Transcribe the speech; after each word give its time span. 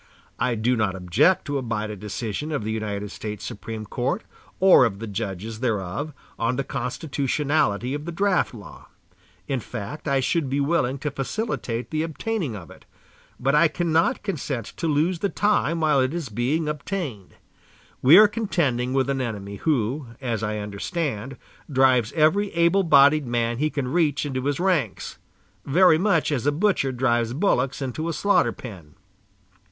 I 0.39 0.55
do 0.55 0.75
not 0.75 0.95
object 0.95 1.45
to 1.45 1.59
abide 1.59 1.91
a 1.91 1.95
decision 1.95 2.51
of 2.51 2.63
the 2.63 2.71
United 2.71 3.11
States 3.11 3.45
Supreme 3.45 3.85
Court, 3.85 4.23
or 4.59 4.83
of 4.83 4.97
the 4.97 5.05
judges 5.05 5.59
thereof, 5.59 6.11
on 6.39 6.55
the 6.55 6.63
constitutionality 6.63 7.93
of 7.93 8.05
the 8.05 8.11
draft 8.11 8.55
law. 8.55 8.87
In 9.47 9.59
fact, 9.59 10.07
I 10.07 10.19
should 10.19 10.49
be 10.49 10.59
willing 10.59 10.97
to 10.97 11.11
facilitate 11.11 11.91
the 11.91 12.01
obtaining 12.01 12.55
of 12.55 12.71
it; 12.71 12.85
but 13.39 13.53
I 13.53 13.67
cannot 13.67 14.23
consent 14.23 14.65
to 14.77 14.87
lose 14.87 15.19
the 15.19 15.29
time 15.29 15.81
while 15.81 16.01
it 16.01 16.15
is 16.15 16.29
being 16.29 16.67
obtained. 16.67 17.35
We 18.01 18.17
are 18.17 18.27
contending 18.27 18.93
with 18.95 19.07
an 19.07 19.21
enemy 19.21 19.57
who, 19.57 20.07
as 20.19 20.41
I 20.41 20.57
understand, 20.57 21.37
drives 21.71 22.11
every 22.13 22.49
able 22.55 22.81
bodied 22.81 23.27
man 23.27 23.59
he 23.59 23.69
can 23.69 23.87
reach 23.87 24.25
into 24.25 24.45
his 24.45 24.59
ranks, 24.59 25.19
very 25.63 25.99
much 25.99 26.31
as 26.31 26.47
a 26.47 26.51
butcher 26.51 26.91
drives 26.91 27.33
bullocks 27.33 27.83
into 27.83 28.09
a 28.09 28.13
slaughter 28.13 28.51
pen. 28.51 28.95